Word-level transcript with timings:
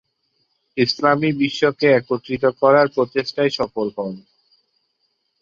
ইসলামী 0.77 1.29
বিশ্বকে 1.41 1.87
একত্রিত 1.91 2.43
করার 2.61 2.87
প্রচেষ্টায় 2.95 3.51
সফল 3.57 3.87
হন। 3.97 4.13